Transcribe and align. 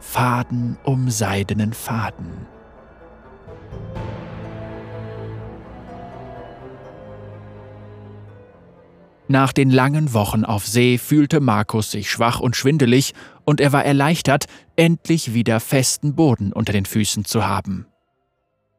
Faden 0.00 0.78
um 0.82 1.10
seidenen 1.10 1.72
Faden. 1.72 2.46
Nach 9.28 9.52
den 9.52 9.70
langen 9.70 10.12
Wochen 10.12 10.44
auf 10.44 10.66
See 10.66 10.98
fühlte 10.98 11.38
Markus 11.38 11.92
sich 11.92 12.10
schwach 12.10 12.40
und 12.40 12.56
schwindelig, 12.56 13.12
und 13.44 13.60
er 13.60 13.72
war 13.72 13.84
erleichtert, 13.84 14.46
endlich 14.74 15.34
wieder 15.34 15.60
festen 15.60 16.16
Boden 16.16 16.52
unter 16.52 16.72
den 16.72 16.84
Füßen 16.84 17.24
zu 17.24 17.46
haben. 17.46 17.86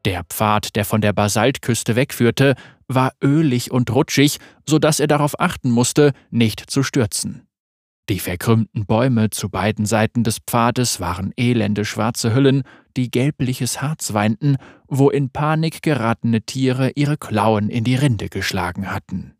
Der 0.04 0.24
Pfad, 0.24 0.76
der 0.76 0.84
von 0.84 1.00
der 1.00 1.12
Basaltküste 1.12 1.96
wegführte, 1.96 2.54
war 2.88 3.12
ölig 3.22 3.70
und 3.70 3.90
rutschig, 3.94 4.38
so 4.68 4.78
dass 4.78 5.00
er 5.00 5.06
darauf 5.06 5.40
achten 5.40 5.70
musste, 5.70 6.12
nicht 6.30 6.60
zu 6.68 6.82
stürzen. 6.82 7.46
Die 8.08 8.18
verkrümmten 8.18 8.84
Bäume 8.84 9.30
zu 9.30 9.48
beiden 9.48 9.86
Seiten 9.86 10.24
des 10.24 10.38
Pfades 10.38 10.98
waren 10.98 11.32
elende 11.36 11.84
schwarze 11.84 12.34
Hüllen, 12.34 12.62
die 12.96 13.10
gelbliches 13.10 13.80
Harz 13.80 14.12
weinten, 14.12 14.56
wo 14.88 15.08
in 15.08 15.30
Panik 15.30 15.82
geratene 15.82 16.42
Tiere 16.42 16.90
ihre 16.96 17.16
Klauen 17.16 17.68
in 17.68 17.84
die 17.84 17.94
Rinde 17.94 18.28
geschlagen 18.28 18.90
hatten. 18.90 19.34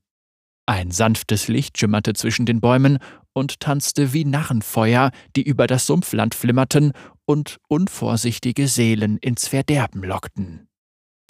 Ein 0.67 0.93
sanftes 0.93 1.49
Licht 1.49 1.77
schimmerte 1.77 2.13
zwischen 2.13 2.47
den 2.47 2.61
Bäumen 2.61 2.99
und 3.33 3.59
tanzte 3.59 4.13
wie 4.13 4.25
Narrenfeuer, 4.25 5.11
die 5.35 5.43
über 5.43 5.67
das 5.67 5.87
Sumpfland 5.87 6.35
flimmerten 6.35 6.93
und 7.25 7.59
unvorsichtige 7.67 8.69
Seelen 8.69 9.19
ins 9.19 9.49
Verderben 9.49 10.05
lockten. 10.05 10.69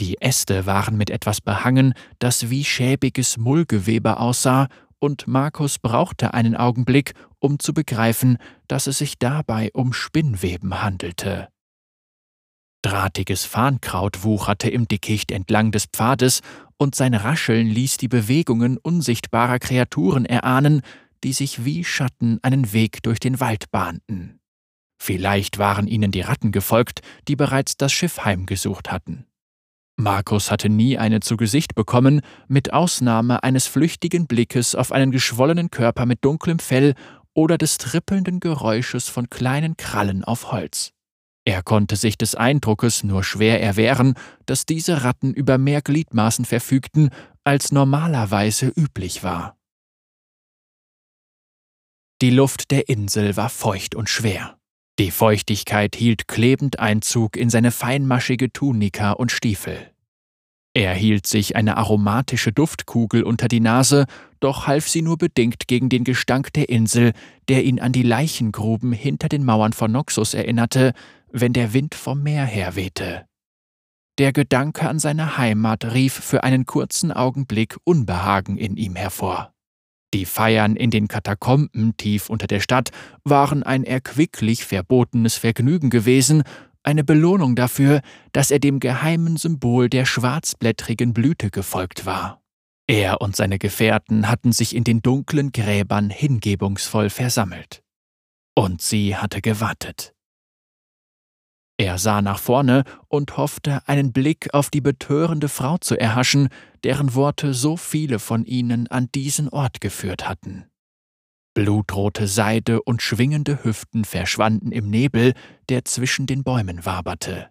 Die 0.01 0.21
Äste 0.21 0.67
waren 0.67 0.97
mit 0.97 1.11
etwas 1.11 1.41
behangen, 1.41 1.95
das 2.19 2.51
wie 2.51 2.65
schäbiges 2.65 3.39
Mullgewebe 3.39 4.19
aussah, 4.19 4.69
und 5.03 5.27
Markus 5.27 5.81
brauchte 5.81 6.33
einen 6.33 6.55
Augenblick, 6.55 7.15
um 7.41 7.59
zu 7.59 7.75
begreifen, 7.75 8.39
dass 8.69 8.87
es 8.87 8.99
sich 8.99 9.19
dabei 9.19 9.71
um 9.75 9.93
Spinnweben 9.93 10.81
handelte. 10.81 11.49
Drahtiges 12.83 13.45
Farnkraut 13.45 14.23
wucherte 14.23 14.71
im 14.71 14.87
Dickicht 14.87 15.33
entlang 15.33 15.73
des 15.73 15.87
Pfades, 15.87 16.41
und 16.77 16.95
sein 16.95 17.15
Rascheln 17.15 17.67
ließ 17.69 17.97
die 17.97 18.09
Bewegungen 18.09 18.77
unsichtbarer 18.77 19.59
Kreaturen 19.59 20.25
erahnen, 20.25 20.83
die 21.25 21.33
sich 21.33 21.65
wie 21.65 21.85
Schatten 21.85 22.39
einen 22.43 22.73
Weg 22.73 23.03
durch 23.03 23.19
den 23.19 23.41
Wald 23.41 23.71
bahnten. 23.71 24.41
Vielleicht 25.01 25.59
waren 25.59 25.89
ihnen 25.89 26.13
die 26.13 26.23
Ratten 26.23 26.53
gefolgt, 26.53 27.01
die 27.27 27.35
bereits 27.35 27.77
das 27.77 27.93
Schiff 27.93 28.25
heimgesucht 28.25 28.93
hatten. 28.93 29.27
Markus 29.97 30.51
hatte 30.51 30.69
nie 30.69 30.99
eine 30.99 31.21
zu 31.21 31.37
Gesicht 31.37 31.75
bekommen, 31.75 32.23
mit 32.49 32.73
Ausnahme 32.73 33.43
eines 33.43 33.67
flüchtigen 33.67 34.27
Blickes 34.27 34.75
auf 34.75 34.91
einen 34.91 35.11
geschwollenen 35.11 35.71
Körper 35.71 36.07
mit 36.07 36.25
dunklem 36.25 36.59
Fell 36.59 36.95
oder 37.35 37.59
des 37.59 37.79
trippelnden 37.79 38.41
Geräusches 38.41 39.09
von 39.09 39.31
kleinen 39.31 39.77
Krallen 39.77 40.25
auf 40.25 40.51
Holz. 40.53 40.93
Er 41.45 41.63
konnte 41.63 41.97
sich 41.97 42.17
des 42.17 42.35
Eindruckes 42.35 43.03
nur 43.03 43.25
schwer 43.25 43.61
erwehren, 43.61 44.15
dass 44.47 44.65
diese 44.65 45.03
Ratten 45.03 45.35
über 45.35 45.59
mehr 45.59 45.83
Gliedmaßen 45.83 46.45
verfügten, 46.45 47.11
als 47.45 47.73
normalerweise 47.73 48.69
üblich 48.69 49.25
war. 49.25 49.57
Die 52.21 52.31
Luft 52.31 52.71
der 52.71 52.89
Insel 52.89 53.37
war 53.37 53.49
feucht 53.49 53.97
und 53.97 54.09
schwer. 54.09 54.57
Die 55.03 55.11
Feuchtigkeit 55.11 55.97
hielt 55.97 56.29
klebend 56.29 56.79
Einzug 56.79 57.37
in 57.37 57.51
seine 57.51 57.73
feinmaschige 57.73 58.53
Tunika 58.53 59.11
und 59.11 59.33
Stiefel. 59.33 59.91
Er 60.75 60.95
hielt 60.95 61.27
sich 61.27 61.57
eine 61.57 61.77
aromatische 61.77 62.53
Duftkugel 62.53 63.25
unter 63.25 63.49
die 63.49 63.59
Nase, 63.59 64.07
doch 64.39 64.69
half 64.69 64.87
sie 64.87 65.03
nur 65.03 65.19
bedingt 65.19 65.67
gegen 65.67 65.89
den 65.89 66.05
Gestank 66.05 66.53
der 66.53 66.69
Insel, 66.69 67.15
der 67.49 67.65
ihn 67.65 67.81
an 67.81 67.91
die 67.91 68.05
Leichengruben 68.05 68.93
hinter 68.93 69.29
den 69.29 69.45
Mauern 69.45 69.73
von 69.73 69.91
Noxus 69.91 70.35
erinnerte, 70.35 70.93
wenn 71.33 71.53
der 71.53 71.73
Wind 71.73 71.97
vom 71.97 72.23
Meer 72.23 72.45
her 72.45 72.77
wehte. 72.77 73.27
Der 74.19 74.33
Gedanke 74.33 74.89
an 74.89 75.01
seine 75.01 75.37
Heimat 75.37 75.85
rief 75.95 76.13
für 76.13 76.45
einen 76.45 76.65
kurzen 76.65 77.11
Augenblick 77.11 77.77
Unbehagen 77.83 78.57
in 78.57 78.77
ihm 78.77 78.95
hervor. 78.95 79.53
Die 80.15 80.27
Feiern 80.27 80.77
in 80.77 80.91
den 80.91 81.09
Katakomben 81.09 81.97
tief 81.97 82.29
unter 82.29 82.47
der 82.47 82.61
Stadt 82.61 82.91
waren 83.25 83.63
ein 83.63 83.85
erquicklich 83.85 84.65
verbotenes 84.65 85.37
Vergnügen 85.37 85.89
gewesen, 85.89 86.43
eine 86.83 87.05
Belohnung 87.05 87.55
dafür, 87.55 88.01
dass 88.33 88.51
er 88.51 88.59
dem 88.59 88.81
geheimen 88.81 89.37
Symbol 89.37 89.89
der 89.89 90.05
schwarzblättrigen 90.05 91.15
Blüte 91.15 91.51
gefolgt 91.51 92.07
war. 92.07 92.43
Er 92.87 93.21
und 93.21 93.37
seine 93.37 93.59
Gefährten 93.59 94.29
hatten 94.29 94.53
sich 94.53 94.75
in 94.75 94.85
den 94.85 95.01
dunklen 95.01 95.53
Gräbern 95.53 96.11
hingebungsvoll 96.11 97.09
versammelt. 97.09 97.83
Und 98.55 98.83
sie 98.83 99.17
hatte 99.17 99.41
gewartet. 99.41 100.13
Er 101.83 101.99
sah 101.99 102.23
nach 102.23 102.39
vorne 102.39 102.85
und 103.09 103.37
hoffte, 103.37 103.81
einen 103.89 104.13
Blick 104.13 104.55
auf 104.55 104.71
die 104.71 104.81
betörende 104.81 105.49
Frau 105.49 105.79
zu 105.79 105.99
erhaschen, 105.99 106.49
deren 106.85 107.17
Worte 107.17 107.55
so 107.55 107.77
viele 107.77 108.21
von 108.21 108.45
ihnen 108.45 108.87
an 108.87 109.09
diesen 109.13 109.49
Ort 109.49 109.81
geführt 109.81 110.29
hatten. 110.29 110.67
Blutrote 111.55 112.29
Seide 112.29 112.81
und 112.83 113.03
schwingende 113.03 113.65
Hüften 113.65 114.05
verschwanden 114.05 114.71
im 114.71 114.91
Nebel, 114.91 115.33
der 115.71 115.85
zwischen 115.85 116.27
den 116.27 116.45
Bäumen 116.45 116.87
waberte. 116.87 117.49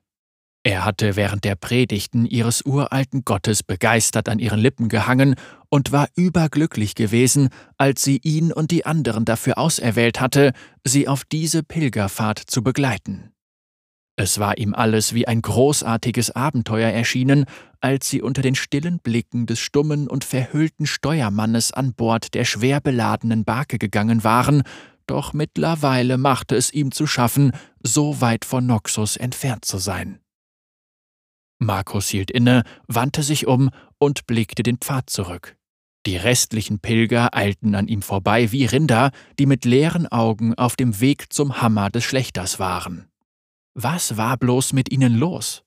Er 0.64 0.86
hatte 0.86 1.18
während 1.18 1.44
der 1.44 1.56
Predigten 1.56 2.26
ihres 2.26 2.62
uralten 2.62 3.26
Gottes 3.26 3.64
begeistert 3.64 4.30
an 4.30 4.40
ihren 4.40 4.62
Lippen 4.62 4.88
gehangen 4.88 5.36
und 5.68 5.92
war 5.92 6.08
überglücklich 6.16 6.96
gewesen, 6.96 7.50
als 7.78 8.02
sie 8.02 8.22
ihn 8.24 8.54
und 8.54 8.72
die 8.72 8.86
anderen 8.86 9.26
dafür 9.26 9.58
auserwählt 9.58 10.22
hatte, 10.22 10.54
sie 10.86 11.10
auf 11.10 11.26
diese 11.26 11.64
Pilgerfahrt 11.64 12.40
zu 12.40 12.64
begleiten. 12.64 13.34
Es 14.22 14.38
war 14.38 14.60
ihm 14.60 14.76
alles 14.76 15.16
wie 15.16 15.28
ein 15.28 15.42
großartiges 15.42 16.30
Abenteuer 16.30 16.92
erschienen, 16.92 17.46
als 17.80 18.08
sie 18.08 18.22
unter 18.22 18.44
den 18.44 18.54
stillen 18.54 19.00
Blicken 19.00 19.48
des 19.48 19.58
stummen 19.60 20.08
und 20.08 20.24
verhüllten 20.24 20.86
Steuermannes 20.86 21.72
an 21.72 21.96
Bord 21.96 22.36
der 22.36 22.46
schwer 22.46 22.82
beladenen 22.82 23.46
Barke 23.46 23.80
gegangen 23.80 24.24
waren, 24.24 24.62
doch 25.08 25.34
mittlerweile 25.34 26.20
machte 26.20 26.56
es 26.56 26.72
ihm 26.72 26.92
zu 26.92 27.08
schaffen, 27.08 27.52
so 27.82 28.22
weit 28.22 28.46
von 28.46 28.64
Noxus 28.68 29.18
entfernt 29.18 29.66
zu 29.66 29.80
sein. 29.80 30.20
Markus 31.58 32.08
hielt 32.10 32.30
inne, 32.30 32.62
wandte 32.86 33.24
sich 33.24 33.48
um 33.48 33.72
und 33.98 34.28
blickte 34.28 34.62
den 34.62 34.78
Pfad 34.78 35.10
zurück. 35.10 35.58
Die 36.06 36.18
restlichen 36.18 36.78
Pilger 36.78 37.36
eilten 37.36 37.74
an 37.74 37.88
ihm 37.88 38.04
vorbei 38.04 38.52
wie 38.52 38.66
Rinder, 38.66 39.10
die 39.40 39.48
mit 39.48 39.66
leeren 39.66 40.06
Augen 40.06 40.54
auf 40.54 40.76
dem 40.76 41.00
Weg 41.00 41.34
zum 41.34 41.60
Hammer 41.60 41.90
des 41.90 42.04
Schlechters 42.04 42.60
waren. 42.60 43.11
Was 43.74 44.18
war 44.18 44.38
bloß 44.38 44.74
mit 44.74 44.92
ihnen 44.92 45.16
los? 45.16 45.64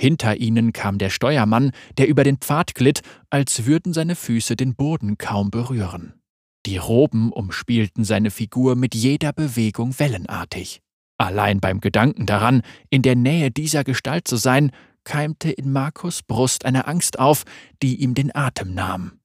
Hinter 0.00 0.36
ihnen 0.36 0.72
kam 0.72 0.98
der 0.98 1.10
Steuermann, 1.10 1.72
der 1.96 2.08
über 2.08 2.22
den 2.22 2.38
Pfad 2.38 2.74
glitt, 2.74 3.00
als 3.30 3.66
würden 3.66 3.92
seine 3.92 4.14
Füße 4.14 4.54
den 4.54 4.76
Boden 4.76 5.18
kaum 5.18 5.50
berühren. 5.50 6.20
Die 6.66 6.76
Roben 6.76 7.32
umspielten 7.32 8.04
seine 8.04 8.30
Figur 8.30 8.76
mit 8.76 8.94
jeder 8.94 9.32
Bewegung 9.32 9.98
wellenartig. 9.98 10.82
Allein 11.16 11.60
beim 11.60 11.80
Gedanken 11.80 12.26
daran, 12.26 12.62
in 12.90 13.02
der 13.02 13.16
Nähe 13.16 13.50
dieser 13.50 13.82
Gestalt 13.82 14.28
zu 14.28 14.36
sein, 14.36 14.70
keimte 15.02 15.50
in 15.50 15.72
Markus 15.72 16.22
Brust 16.22 16.64
eine 16.64 16.86
Angst 16.86 17.18
auf, 17.18 17.44
die 17.82 17.96
ihm 17.96 18.14
den 18.14 18.34
Atem 18.34 18.74
nahm. 18.74 19.18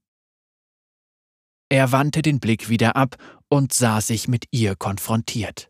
Er 1.70 1.92
wandte 1.92 2.22
den 2.22 2.40
Blick 2.40 2.70
wieder 2.70 2.96
ab 2.96 3.18
und 3.50 3.74
sah 3.74 4.00
sich 4.02 4.28
mit 4.28 4.46
ihr 4.52 4.76
konfrontiert. 4.76 5.70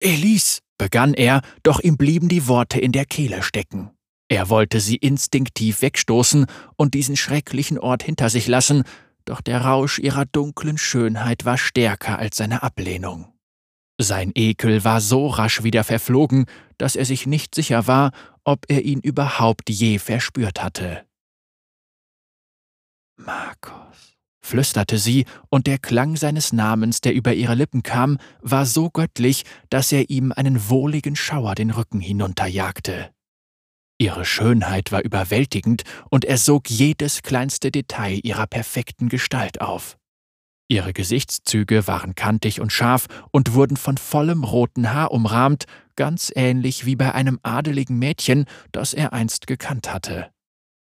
Elise, 0.00 0.60
begann 0.82 1.14
er, 1.14 1.42
doch 1.62 1.78
ihm 1.78 1.96
blieben 1.96 2.28
die 2.28 2.48
Worte 2.48 2.80
in 2.80 2.90
der 2.90 3.04
Kehle 3.04 3.44
stecken. 3.44 3.92
Er 4.28 4.48
wollte 4.48 4.80
sie 4.80 4.96
instinktiv 4.96 5.80
wegstoßen 5.80 6.46
und 6.74 6.94
diesen 6.94 7.16
schrecklichen 7.16 7.78
Ort 7.78 8.02
hinter 8.02 8.28
sich 8.30 8.48
lassen, 8.48 8.82
doch 9.24 9.40
der 9.40 9.60
Rausch 9.60 10.00
ihrer 10.00 10.24
dunklen 10.24 10.78
Schönheit 10.78 11.44
war 11.44 11.56
stärker 11.56 12.18
als 12.18 12.38
seine 12.38 12.64
Ablehnung. 12.64 13.32
Sein 14.00 14.32
Ekel 14.34 14.82
war 14.82 15.00
so 15.00 15.28
rasch 15.28 15.62
wieder 15.62 15.84
verflogen, 15.84 16.46
dass 16.78 16.96
er 16.96 17.04
sich 17.04 17.26
nicht 17.28 17.54
sicher 17.54 17.86
war, 17.86 18.10
ob 18.42 18.64
er 18.66 18.82
ihn 18.82 18.98
überhaupt 18.98 19.70
je 19.70 20.00
verspürt 20.00 20.64
hatte. 20.64 21.06
Markus 23.16 24.11
flüsterte 24.42 24.98
sie, 24.98 25.24
und 25.48 25.66
der 25.66 25.78
Klang 25.78 26.16
seines 26.16 26.52
Namens, 26.52 27.00
der 27.00 27.14
über 27.14 27.32
ihre 27.32 27.54
Lippen 27.54 27.82
kam, 27.82 28.18
war 28.40 28.66
so 28.66 28.90
göttlich, 28.90 29.44
dass 29.70 29.92
er 29.92 30.10
ihm 30.10 30.32
einen 30.32 30.68
wohligen 30.68 31.16
Schauer 31.16 31.54
den 31.54 31.70
Rücken 31.70 32.00
hinunterjagte. 32.00 33.10
Ihre 33.98 34.24
Schönheit 34.24 34.90
war 34.90 35.02
überwältigend, 35.02 35.84
und 36.10 36.24
er 36.24 36.36
sog 36.36 36.68
jedes 36.68 37.22
kleinste 37.22 37.70
Detail 37.70 38.18
ihrer 38.22 38.46
perfekten 38.46 39.08
Gestalt 39.08 39.60
auf. 39.60 39.96
Ihre 40.68 40.92
Gesichtszüge 40.92 41.86
waren 41.86 42.14
kantig 42.14 42.60
und 42.60 42.72
scharf 42.72 43.06
und 43.30 43.54
wurden 43.54 43.76
von 43.76 43.98
vollem 43.98 44.42
roten 44.42 44.92
Haar 44.92 45.10
umrahmt, 45.10 45.66
ganz 45.96 46.32
ähnlich 46.34 46.86
wie 46.86 46.96
bei 46.96 47.14
einem 47.14 47.38
adeligen 47.42 47.98
Mädchen, 47.98 48.46
das 48.72 48.94
er 48.94 49.12
einst 49.12 49.46
gekannt 49.46 49.92
hatte. 49.92 50.30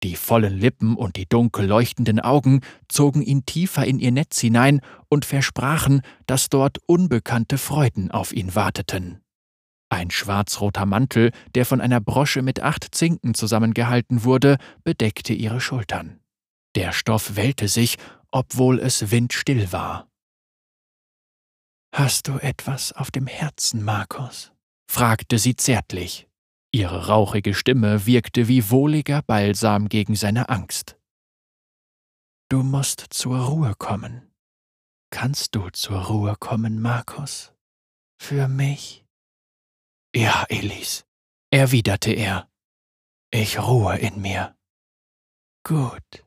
Die 0.02 0.14
vollen 0.14 0.58
Lippen 0.58 0.96
und 0.96 1.16
die 1.16 1.26
dunkel 1.26 1.66
leuchtenden 1.66 2.20
Augen 2.20 2.60
zogen 2.88 3.22
ihn 3.22 3.46
tiefer 3.46 3.87
in 3.87 3.98
ihr 3.98 4.12
Netz 4.12 4.40
hinein 4.40 4.81
und 5.08 5.25
versprachen, 5.25 6.02
dass 6.26 6.48
dort 6.48 6.78
unbekannte 6.87 7.58
Freuden 7.58 8.10
auf 8.10 8.32
ihn 8.32 8.54
warteten. 8.54 9.22
Ein 9.88 10.10
schwarzroter 10.10 10.84
Mantel, 10.84 11.31
der 11.54 11.64
von 11.64 11.81
einer 11.81 12.00
Brosche 12.00 12.43
mit 12.43 12.60
acht 12.60 12.94
Zinken 12.94 13.34
zusammengehalten 13.34 14.25
wurde, 14.25 14.58
bedeckte 14.84 15.32
ihre 15.32 15.60
Schultern. 15.60 16.20
Der 16.75 16.93
Stoff 16.93 17.37
wellte 17.37 17.69
sich, 17.69 17.96
obwohl 18.31 18.81
es 18.81 19.10
windstill 19.10 19.72
war. 19.72 20.08
Hast 21.94 22.28
du 22.28 22.38
etwas 22.38 22.93
auf 22.93 23.10
dem 23.10 23.26
Herzen, 23.26 23.82
Markus? 23.82 24.52
fragte 24.90 25.38
sie 25.38 25.56
zärtlich. 25.56 26.28
Ihre 26.76 27.06
rauchige 27.06 27.55
Stimme 27.55 28.05
wirkte 28.05 28.49
wie 28.49 28.69
wohliger 28.69 29.23
Balsam 29.23 29.88
gegen 29.88 30.14
seine 30.14 30.50
Angst. 30.50 30.99
Du 32.50 32.62
musst 32.62 33.00
zur 33.08 33.46
Ruhe 33.46 33.75
kommen. 33.78 34.31
Kannst 35.11 35.55
du 35.55 35.70
zur 35.70 36.05
Ruhe 36.08 36.37
kommen, 36.38 36.82
Markus? 36.82 37.55
Für 38.20 38.46
mich? 38.46 39.06
Ja, 40.14 40.44
Elis, 40.50 41.06
erwiderte 41.50 42.12
er. 42.12 42.46
Ich 43.31 43.58
ruhe 43.58 43.96
in 43.96 44.20
mir. 44.20 44.55
Gut. 45.64 46.26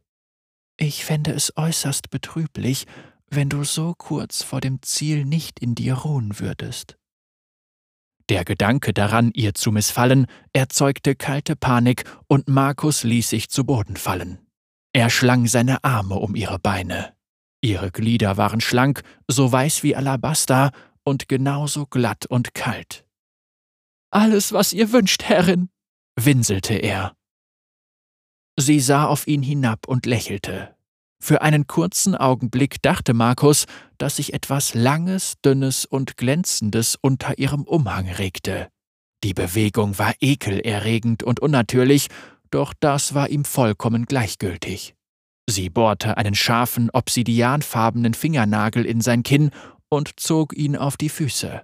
Ich 0.77 1.05
fände 1.05 1.31
es 1.31 1.55
äußerst 1.57 2.09
betrüblich, 2.09 2.87
wenn 3.29 3.49
du 3.49 3.63
so 3.63 3.93
kurz 3.95 4.41
vor 4.41 4.61
dem 4.61 4.81
Ziel 4.81 5.25
nicht 5.25 5.59
in 5.59 5.75
dir 5.75 5.93
ruhen 5.93 6.39
würdest. 6.39 6.98
Der 8.29 8.45
Gedanke 8.45 8.93
daran, 8.93 9.31
ihr 9.33 9.55
zu 9.55 9.71
missfallen, 9.71 10.27
erzeugte 10.53 11.15
kalte 11.15 11.55
Panik 11.55 12.03
und 12.27 12.47
Markus 12.47 13.03
ließ 13.03 13.29
sich 13.29 13.49
zu 13.49 13.65
Boden 13.65 13.97
fallen. 13.97 14.39
Er 14.93 15.09
schlang 15.09 15.47
seine 15.47 15.83
Arme 15.83 16.15
um 16.15 16.35
ihre 16.35 16.59
Beine. 16.59 17.15
Ihre 17.61 17.91
Glieder 17.91 18.37
waren 18.37 18.61
schlank, 18.61 19.01
so 19.27 19.51
weiß 19.51 19.83
wie 19.83 19.95
Alabaster 19.95 20.71
und 21.03 21.27
genauso 21.27 21.87
glatt 21.87 22.27
und 22.27 22.53
kalt. 22.53 23.05
Alles, 24.11 24.53
was 24.53 24.73
ihr 24.73 24.91
wünscht, 24.91 25.23
Herrin, 25.23 25.69
winselte 26.15 26.75
er. 26.75 27.15
Sie 28.57 28.79
sah 28.79 29.05
auf 29.05 29.27
ihn 29.27 29.41
hinab 29.41 29.87
und 29.87 30.05
lächelte. 30.05 30.75
Für 31.21 31.41
einen 31.41 31.67
kurzen 31.67 32.15
Augenblick 32.15 32.81
dachte 32.81 33.13
Markus, 33.13 33.65
dass 33.97 34.15
sich 34.15 34.33
etwas 34.33 34.73
Langes, 34.73 35.35
Dünnes 35.43 35.85
und 35.85 36.17
Glänzendes 36.17 36.97
unter 36.99 37.37
ihrem 37.37 37.63
Umhang 37.63 38.09
regte. 38.09 38.69
Die 39.23 39.33
Bewegung 39.33 39.99
war 39.99 40.13
ekelerregend 40.21 41.23
und 41.23 41.41
unnatürlich, 41.41 42.07
doch 42.51 42.73
das 42.79 43.13
war 43.13 43.29
ihm 43.29 43.43
vollkommen 43.43 44.05
gleichgültig. 44.05 44.95
Sie 45.49 45.69
bohrte 45.69 46.15
einen 46.17 46.35
scharfen, 46.35 46.89
obsidianfarbenen 46.91 48.13
Fingernagel 48.13 48.85
in 48.85 49.01
sein 49.01 49.23
Kinn 49.23 49.51
und 49.89 50.19
zog 50.19 50.55
ihn 50.55 50.77
auf 50.77 50.95
die 50.95 51.09
Füße. 51.09 51.63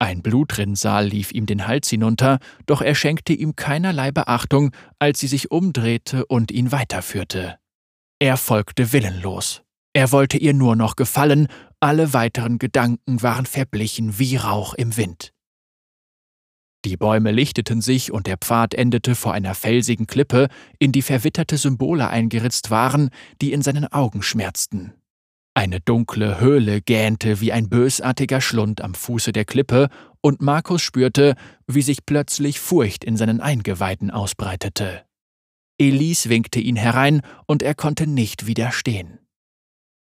Ein 0.00 0.22
Blutrinsal 0.22 1.06
lief 1.06 1.32
ihm 1.32 1.46
den 1.46 1.66
Hals 1.66 1.88
hinunter, 1.88 2.38
doch 2.66 2.82
er 2.82 2.94
schenkte 2.94 3.32
ihm 3.32 3.56
keinerlei 3.56 4.12
Beachtung, 4.12 4.72
als 4.98 5.20
sie 5.20 5.26
sich 5.26 5.50
umdrehte 5.50 6.26
und 6.26 6.50
ihn 6.52 6.70
weiterführte. 6.70 7.58
Er 8.20 8.36
folgte 8.36 8.92
willenlos. 8.92 9.62
Er 9.92 10.10
wollte 10.10 10.38
ihr 10.38 10.52
nur 10.52 10.74
noch 10.74 10.96
gefallen, 10.96 11.46
alle 11.80 12.12
weiteren 12.12 12.58
Gedanken 12.58 13.22
waren 13.22 13.46
verblichen 13.46 14.18
wie 14.18 14.36
Rauch 14.36 14.74
im 14.74 14.96
Wind. 14.96 15.32
Die 16.84 16.96
Bäume 16.96 17.32
lichteten 17.32 17.80
sich 17.80 18.12
und 18.12 18.26
der 18.26 18.36
Pfad 18.38 18.74
endete 18.74 19.14
vor 19.14 19.32
einer 19.34 19.54
felsigen 19.54 20.06
Klippe, 20.06 20.48
in 20.78 20.92
die 20.92 21.02
verwitterte 21.02 21.56
Symbole 21.56 22.08
eingeritzt 22.08 22.70
waren, 22.70 23.10
die 23.40 23.52
in 23.52 23.62
seinen 23.62 23.86
Augen 23.86 24.22
schmerzten. 24.22 24.94
Eine 25.54 25.80
dunkle 25.80 26.40
Höhle 26.40 26.80
gähnte 26.80 27.40
wie 27.40 27.52
ein 27.52 27.68
bösartiger 27.68 28.40
Schlund 28.40 28.80
am 28.80 28.94
Fuße 28.94 29.32
der 29.32 29.44
Klippe, 29.44 29.88
und 30.20 30.40
Markus 30.40 30.82
spürte, 30.82 31.34
wie 31.66 31.82
sich 31.82 32.06
plötzlich 32.06 32.60
Furcht 32.60 33.04
in 33.04 33.16
seinen 33.16 33.40
Eingeweiden 33.40 34.10
ausbreitete. 34.10 35.07
Elise 35.78 36.28
winkte 36.28 36.60
ihn 36.60 36.76
herein, 36.76 37.22
und 37.46 37.62
er 37.62 37.74
konnte 37.74 38.06
nicht 38.06 38.46
widerstehen. 38.46 39.20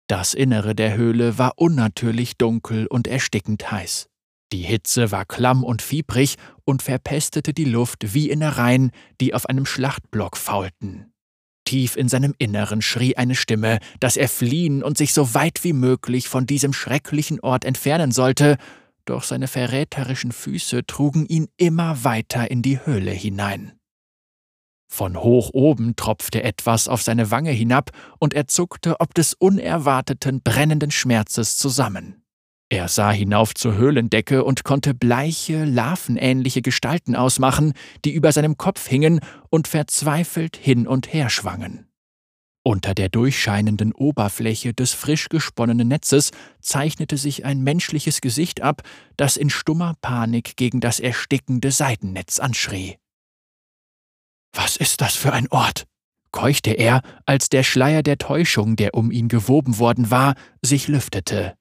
Das 0.09 0.33
Innere 0.33 0.75
der 0.75 0.97
Höhle 0.97 1.37
war 1.37 1.53
unnatürlich 1.57 2.39
dunkel 2.39 2.87
und 2.87 3.07
erstickend 3.07 3.71
heiß. 3.71 4.09
Die 4.53 4.63
Hitze 4.63 5.11
war 5.11 5.27
klamm 5.27 5.63
und 5.63 5.83
fiebrig 5.83 6.37
und 6.65 6.83
verpestete 6.83 7.53
die 7.53 7.67
Luft 7.67 8.15
wie 8.15 8.31
Innereien, 8.31 8.93
die 9.21 9.35
auf 9.35 9.47
einem 9.47 9.67
Schlachtblock 9.67 10.39
faulten. 10.39 11.13
Tief 11.67 11.97
in 11.97 12.09
seinem 12.09 12.35
Inneren 12.39 12.81
schrie 12.81 13.17
eine 13.17 13.35
Stimme, 13.35 13.79
dass 14.01 14.17
er 14.17 14.31
fliehen 14.31 14.83
und 14.83 14.97
sich 14.97 15.13
so 15.13 15.35
weit 15.35 15.65
wie 15.65 15.75
möglich 15.75 16.27
von 16.27 16.47
diesem 16.47 16.73
schrecklichen 16.73 17.41
Ort 17.41 17.67
entfernen 17.67 18.11
sollte, 18.11 18.57
doch 19.05 19.23
seine 19.23 19.49
verräterischen 19.49 20.33
Füße 20.33 20.87
trugen 20.87 21.27
ihn 21.27 21.49
immer 21.59 22.05
weiter 22.05 22.51
in 22.51 22.63
die 22.63 22.85
Höhle 22.87 23.11
hinein. 23.11 23.78
Von 24.91 25.23
hoch 25.23 25.51
oben 25.53 25.95
tropfte 25.97 26.43
etwas 26.43 26.89
auf 26.89 27.03
seine 27.03 27.31
Wange 27.31 27.51
hinab, 27.51 27.91
und 28.19 28.35
er 28.35 28.49
zuckte 28.49 29.01
ob 29.01 29.15
des 29.15 29.35
unerwarteten 29.35 30.41
brennenden 30.43 30.91
Schmerzes 30.91 31.57
zusammen. 31.57 32.23
Er 32.71 32.89
sah 32.89 33.11
hinauf 33.11 33.55
zur 33.55 33.77
Höhlendecke 33.77 34.45
und 34.45 34.65
konnte 34.65 34.93
bleiche, 34.93 35.65
larvenähnliche 35.65 36.61
Gestalten 36.61 37.17
ausmachen, 37.17 37.73
die 38.05 38.13
über 38.13 38.33
seinem 38.33 38.59
Kopf 38.59 38.87
hingen 38.87 39.21
und 39.49 39.69
verzweifelt 39.69 40.57
hin 40.57 40.87
und 40.87 41.13
her 41.13 41.31
schwangen. 41.31 41.87
Unter 42.65 42.95
der 42.95 43.09
durchscheinenden 43.09 43.93
Oberfläche 43.93 44.75
des 44.75 44.93
frisch 44.93 45.31
gesponnenen 45.31 45.89
Netzes 45.89 46.33
zeichnete 46.61 47.17
sich 47.17 47.47
ein 47.47 47.63
menschliches 47.63 48.21
Gesicht 48.21 48.61
ab, 48.61 48.83
das 49.17 49.39
in 49.39 49.49
stummer 49.49 49.95
Panik 50.03 50.57
gegen 50.57 50.81
das 50.81 51.01
erstickende 51.01 51.71
Seitennetz 51.71 52.39
anschrie. 52.39 52.99
Was 54.53 54.77
ist 54.77 55.01
das 55.01 55.15
für 55.15 55.33
ein 55.33 55.49
Ort? 55.49 55.85
keuchte 56.31 56.73
er, 56.73 57.03
als 57.27 57.49
der 57.49 57.63
Schleier 57.63 58.03
der 58.03 58.19
Täuschung, 58.19 58.77
der 58.77 58.95
um 58.95 59.11
ihn 59.11 59.29
gewoben 59.29 59.79
worden 59.79 60.11
war, 60.11 60.35
sich 60.63 60.89
lüftete. 60.89 61.57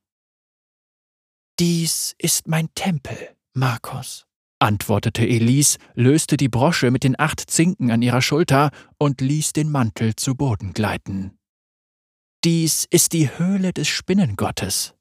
Dies 1.59 2.13
ist 2.19 2.47
mein 2.47 2.69
Tempel, 2.75 3.17
Markus, 3.53 4.27
antwortete 4.59 5.27
Elise, 5.27 5.79
löste 5.95 6.37
die 6.37 6.49
Brosche 6.49 6.91
mit 6.91 7.03
den 7.03 7.19
acht 7.19 7.49
Zinken 7.49 7.91
an 7.91 8.01
ihrer 8.01 8.21
Schulter 8.21 8.71
und 8.99 9.21
ließ 9.21 9.53
den 9.53 9.71
Mantel 9.71 10.15
zu 10.15 10.35
Boden 10.35 10.73
gleiten. 10.73 11.37
Dies 12.43 12.85
ist 12.89 13.13
die 13.13 13.37
Höhle 13.37 13.73
des 13.73 13.87
Spinnengottes. 13.87 14.96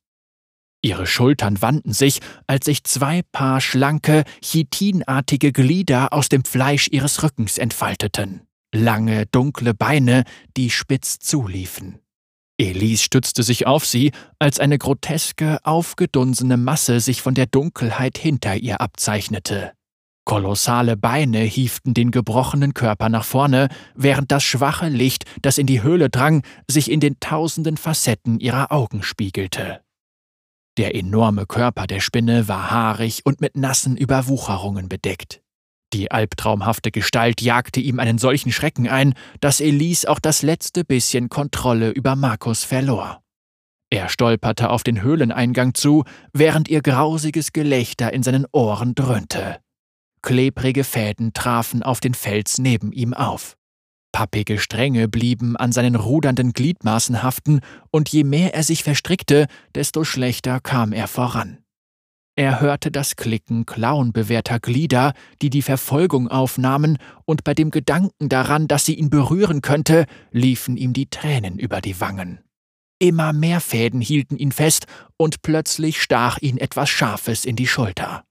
Ihre 0.87 1.09
Schultern 1.09 1.61
wandten 1.63 1.93
sich, 1.93 2.21
als 2.47 2.67
sich 2.67 2.85
zwei 2.85 3.23
Paar 3.33 3.61
schlanke, 3.61 4.23
chitinartige 4.41 5.51
Glieder 5.51 6.13
aus 6.13 6.29
dem 6.29 6.45
Fleisch 6.45 6.87
ihres 6.93 7.25
Rückens 7.25 7.59
entfalteten. 7.59 8.43
Lange, 8.73 9.27
dunkle 9.27 9.75
Beine, 9.75 10.23
die 10.57 10.71
spitz 10.71 11.19
zuliefen. 11.19 11.99
Elise 12.57 13.03
stützte 13.03 13.43
sich 13.43 13.67
auf 13.67 13.85
sie, 13.85 14.13
als 14.39 14.61
eine 14.61 14.79
groteske, 14.79 15.59
aufgedunsene 15.65 16.57
Masse 16.57 17.01
sich 17.01 17.21
von 17.21 17.35
der 17.35 17.47
Dunkelheit 17.47 18.17
hinter 18.17 18.55
ihr 18.55 18.81
abzeichnete. 18.81 19.73
Kolossale 20.25 20.97
Beine 20.97 21.41
hieften 21.41 21.95
den 21.95 22.13
gebrochenen 22.13 22.75
Körper 22.75 23.09
nach 23.09 23.25
vorne, 23.25 23.71
während 23.97 24.31
das 24.31 24.45
schwache 24.45 24.89
Licht, 24.89 25.25
das 25.43 25.59
in 25.59 25.67
die 25.67 25.83
Höhle 25.83 26.11
drang, 26.11 26.45
sich 26.71 26.93
in 26.93 27.01
den 27.01 27.19
tausenden 27.19 27.77
Facetten 27.77 28.39
ihrer 28.39 28.71
Augen 28.71 29.03
spiegelte. 29.03 29.81
Der 30.77 30.95
enorme 30.95 31.47
Körper 31.47 31.87
der 31.87 32.01
Spinne 32.01 32.49
war 32.49 32.71
haarig 32.71 33.23
und 33.25 33.41
mit 33.41 33.57
nassen 33.57 33.97
Überwucherungen 33.97 34.89
bedeckt. 34.89 35.41
Die 35.93 36.11
albtraumhafte 36.11 36.91
Gestalt 36.91 37.41
jagte 37.41 37.81
ihm 37.81 37.99
einen 37.99 38.19
solchen 38.19 38.53
Schrecken 38.53 38.89
ein, 38.89 39.15
dass 39.41 39.61
Elise 39.61 40.11
auch 40.11 40.19
das 40.19 40.43
letzte 40.43 40.85
bisschen 40.85 41.29
Kontrolle 41.31 41.91
über 41.91 42.17
Markus 42.17 42.65
verlor. 42.65 43.23
Er 43.89 44.09
stolperte 44.09 44.69
auf 44.71 44.83
den 44.83 45.01
Höhleneingang 45.01 45.75
zu, 45.75 46.05
während 46.33 46.69
ihr 46.69 46.83
grausiges 46.83 47.53
Gelächter 47.53 48.13
in 48.13 48.23
seinen 48.23 48.47
Ohren 48.53 48.95
dröhnte. 48.95 49.59
Klebrige 50.23 50.83
Fäden 50.83 51.33
trafen 51.33 51.85
auf 51.85 52.01
den 52.01 52.13
Fels 52.13 52.59
neben 52.59 52.91
ihm 52.93 53.15
auf. 53.15 53.56
Pappige 54.17 54.59
Stränge 54.59 55.09
blieben 55.09 55.59
an 55.59 55.73
seinen 55.73 55.95
rudernden 55.95 56.55
Gliedmaßen 56.55 57.23
haften, 57.23 57.61
und 57.91 58.09
je 58.09 58.25
mehr 58.25 58.55
er 58.55 58.63
sich 58.63 58.83
verstrickte, 58.83 59.47
desto 59.75 60.05
schlechter 60.05 60.59
kam 60.59 60.95
er 60.95 61.07
voran. 61.07 61.59
Er 62.35 62.63
hörte 62.63 62.91
das 62.91 63.17
Klicken 63.17 63.67
klauenbewehrter 63.67 64.59
Glieder, 64.59 65.13
die 65.43 65.51
die 65.51 65.61
Verfolgung 65.61 66.29
aufnahmen, 66.29 66.97
und 67.27 67.45
bei 67.45 67.53
dem 67.53 67.71
Gedanken 67.71 68.31
daran, 68.31 68.69
dass 68.69 68.87
sie 68.87 68.95
ihn 68.95 69.11
berühren 69.11 69.61
könnte, 69.61 70.07
liefen 70.31 70.79
ihm 70.79 70.95
die 70.95 71.11
Tränen 71.11 71.59
über 71.59 71.83
die 71.83 72.01
Wangen. 72.01 72.41
Immer 72.99 73.35
mehr 73.35 73.61
Fäden 73.61 74.01
hielten 74.01 74.39
ihn 74.39 74.53
fest, 74.53 74.87
und 75.19 75.43
plötzlich 75.43 76.01
stach 76.01 76.39
ihn 76.39 76.57
etwas 76.57 76.89
Scharfes 76.89 77.45
in 77.45 77.55
die 77.55 77.67
Schulter. 77.67 78.25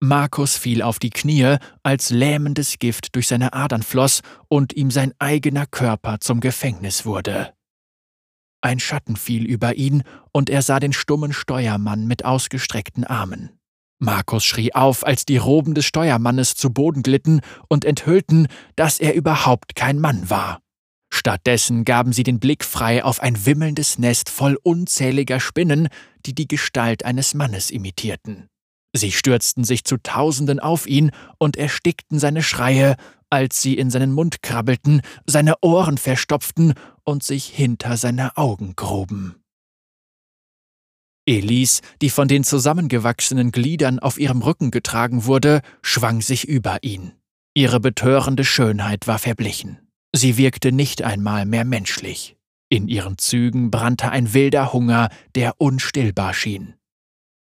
Markus 0.00 0.56
fiel 0.56 0.82
auf 0.82 0.98
die 0.98 1.10
Knie, 1.10 1.56
als 1.82 2.10
lähmendes 2.10 2.78
Gift 2.78 3.16
durch 3.16 3.26
seine 3.26 3.52
Adern 3.52 3.82
floss 3.82 4.22
und 4.48 4.72
ihm 4.74 4.90
sein 4.90 5.12
eigener 5.18 5.66
Körper 5.66 6.20
zum 6.20 6.40
Gefängnis 6.40 7.04
wurde. 7.04 7.52
Ein 8.60 8.78
Schatten 8.80 9.16
fiel 9.16 9.44
über 9.44 9.74
ihn, 9.74 10.02
und 10.32 10.50
er 10.50 10.62
sah 10.62 10.80
den 10.80 10.92
stummen 10.92 11.32
Steuermann 11.32 12.06
mit 12.06 12.24
ausgestreckten 12.24 13.04
Armen. 13.04 13.50
Markus 14.00 14.44
schrie 14.44 14.72
auf, 14.72 15.04
als 15.04 15.24
die 15.24 15.38
Roben 15.38 15.74
des 15.74 15.84
Steuermannes 15.84 16.54
zu 16.54 16.72
Boden 16.72 17.02
glitten 17.02 17.40
und 17.68 17.84
enthüllten, 17.84 18.46
dass 18.76 19.00
er 19.00 19.14
überhaupt 19.14 19.74
kein 19.74 19.98
Mann 19.98 20.30
war. 20.30 20.60
Stattdessen 21.10 21.84
gaben 21.84 22.12
sie 22.12 22.22
den 22.22 22.38
Blick 22.38 22.64
frei 22.64 23.02
auf 23.02 23.20
ein 23.20 23.46
wimmelndes 23.46 23.98
Nest 23.98 24.28
voll 24.28 24.56
unzähliger 24.62 25.40
Spinnen, 25.40 25.88
die 26.26 26.34
die 26.34 26.46
Gestalt 26.46 27.04
eines 27.04 27.34
Mannes 27.34 27.70
imitierten. 27.70 28.48
Sie 28.94 29.12
stürzten 29.12 29.64
sich 29.64 29.84
zu 29.84 29.98
Tausenden 29.98 30.60
auf 30.60 30.86
ihn 30.86 31.10
und 31.38 31.56
erstickten 31.56 32.18
seine 32.18 32.42
Schreie, 32.42 32.96
als 33.30 33.60
sie 33.60 33.76
in 33.76 33.90
seinen 33.90 34.12
Mund 34.12 34.42
krabbelten, 34.42 35.02
seine 35.26 35.54
Ohren 35.60 35.98
verstopften 35.98 36.74
und 37.04 37.22
sich 37.22 37.46
hinter 37.46 37.96
seine 37.96 38.36
Augen 38.36 38.74
gruben. 38.76 39.36
Elise, 41.26 41.82
die 42.00 42.08
von 42.08 42.26
den 42.26 42.42
zusammengewachsenen 42.42 43.52
Gliedern 43.52 43.98
auf 43.98 44.18
ihrem 44.18 44.40
Rücken 44.40 44.70
getragen 44.70 45.26
wurde, 45.26 45.60
schwang 45.82 46.22
sich 46.22 46.48
über 46.48 46.82
ihn. 46.82 47.12
Ihre 47.54 47.80
betörende 47.80 48.44
Schönheit 48.44 49.06
war 49.06 49.18
verblichen. 49.18 49.78
Sie 50.14 50.38
wirkte 50.38 50.72
nicht 50.72 51.02
einmal 51.02 51.44
mehr 51.44 51.66
menschlich. 51.66 52.36
In 52.70 52.88
ihren 52.88 53.18
Zügen 53.18 53.70
brannte 53.70 54.10
ein 54.10 54.32
wilder 54.32 54.72
Hunger, 54.72 55.10
der 55.34 55.60
unstillbar 55.60 56.32
schien. 56.32 56.77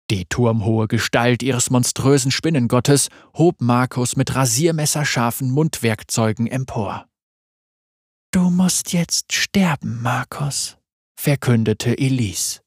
Die 0.09 0.25
turmhohe 0.25 0.87
Gestalt 0.87 1.43
ihres 1.43 1.69
monströsen 1.69 2.31
Spinnengottes 2.31 3.09
hob 3.37 3.61
Markus 3.61 4.15
mit 4.15 4.33
rasiermesserscharfen 4.33 5.51
Mundwerkzeugen 5.51 6.47
empor. 6.47 7.05
Du 8.31 8.49
musst 8.49 8.93
jetzt 8.93 9.33
sterben, 9.33 10.01
Markus, 10.01 10.77
verkündete 11.19 11.97
Elise. 11.97 12.61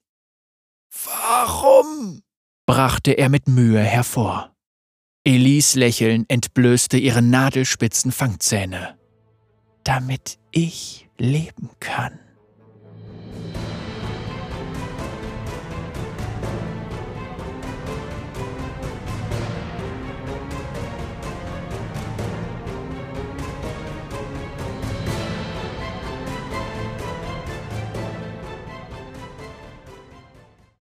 Warum? 1.04 2.22
brachte 2.66 3.12
er 3.12 3.28
mit 3.28 3.48
Mühe 3.48 3.80
hervor. 3.82 4.54
Elise 5.24 5.78
Lächeln 5.78 6.24
entblößte 6.28 6.96
ihre 6.96 7.22
nadelspitzen 7.22 8.12
Fangzähne. 8.12 8.98
Damit 9.84 10.38
ich 10.52 11.08
leben 11.18 11.70
kann. 11.80 12.18